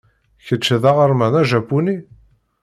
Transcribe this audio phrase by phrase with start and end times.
[0.45, 1.97] Kečč d aɣerman ajapuni?